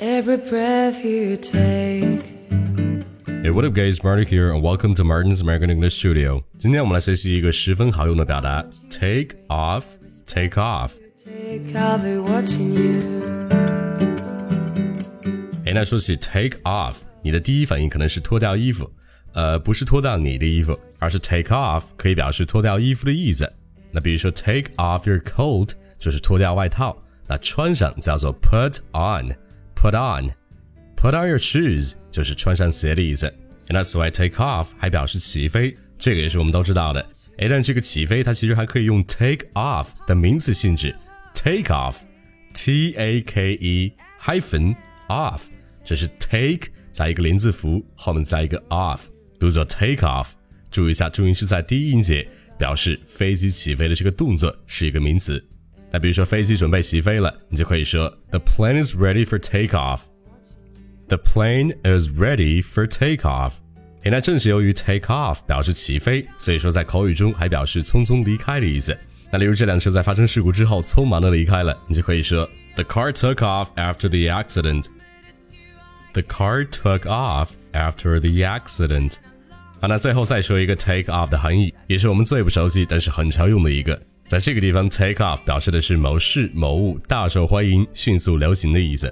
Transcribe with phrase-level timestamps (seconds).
[0.00, 2.24] Every breath you take.
[3.28, 4.02] Hey, what up, guys?
[4.02, 6.42] Marty here, and welcome to Martin's American English Studio.
[6.58, 9.84] 今天我们来学习一个十分好用的表达：take off,
[10.26, 10.90] take off。
[11.24, 13.48] Take, I'll be watching you.
[15.64, 18.90] 哎，那说起 take off，你的第一反应可能是脱掉衣服，
[19.32, 23.48] 呃，不是脱掉你的衣服，而是 take off 可以表示脱掉衣服的意思。
[23.92, 25.70] 那比如说 take off your coat
[26.00, 29.36] 就是脱掉外套，那穿上叫做 put on，put
[29.84, 33.30] Put on，put on your shoes 就是穿上鞋的意思。
[33.68, 37.06] 那此外 take off 还表示起飞，这个也是我们都知道的。
[37.36, 40.96] 哎，但这个起飞它其实还可以用 take off 的名词性质
[41.34, 44.74] ，take off，t a k e hyphen
[45.08, 45.40] off，
[45.84, 49.00] 这是 take 加一个连字符，后面加一个 off，
[49.38, 50.28] 读作 take off。
[50.70, 52.26] 注意一下，注音是在第一音节，
[52.58, 55.44] 表示飞机起飞的这个动作是一个名词。
[55.93, 63.53] 那比如说飞机准备起飞了，你就可以说 The plane is ready for takeoff。The plane is ready for takeoff。
[64.03, 68.97] 诶，那正是由于 take off 表示起飞，所以说在口语中还表示匆匆离开的意思。
[69.31, 79.15] 那例如这辆车在发生事故之后匆忙的离开了，你就可以说 The car took off after the accident。The car took off after the accident。
[79.81, 83.99] 好，那最后再说一个 take off 的含义，也是我们最不熟悉但是很常用的一个。
[84.34, 89.06] 在这个地方，take off 表示的是某事某物大受欢迎、迅速流行的意思。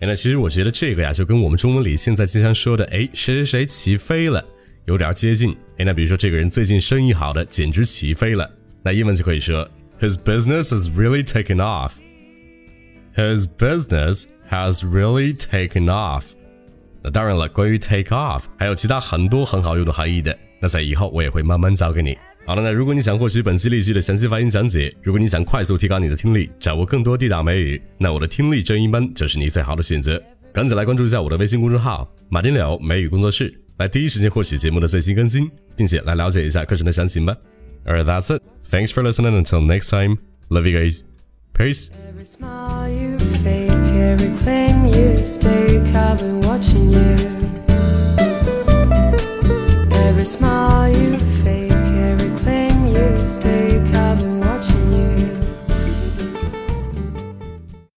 [0.00, 4.44] 那其实我觉得这个呀，就跟我们中文里现在经常说的“哎，谁谁谁起飞了”
[4.84, 5.56] 有点接近。
[5.78, 8.46] 哎，那比如说这个人最近生意好的简直起飞了，
[8.82, 9.66] 那英文就可以说
[9.98, 11.92] His business has really taken off.
[13.16, 16.24] His business has really taken off.
[17.02, 22.18] 那当然了，关于 take off 还有其他很多很好用的含义的，那在以后我也会慢慢教给你。
[22.44, 30.20] 好了，那如果你想获取本期例句的详细发音讲解，如果你想快速提高你的听力，掌握更多地道美语，那我的听力正音班就是你最好的选择。
[30.52, 37.34] 赶紧来关注一下我的微信公众号“马丁柳美语工作室”，来第一时间获取节目的最新更新，并且来了解一下课程的详情吧。
[37.86, 38.42] Alright, that's it.
[38.68, 39.40] Thanks for listening.
[39.40, 41.02] Until next time, love you guys.
[41.54, 41.90] Peace.
[42.08, 47.16] Every smile you fake, every claim you stake, I've been watching you.
[49.90, 51.21] Every smile you